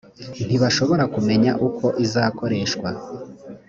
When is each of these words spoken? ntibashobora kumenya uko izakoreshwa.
ntibashobora 0.45 1.03
kumenya 1.13 1.51
uko 1.67 1.85
izakoreshwa. 2.05 2.89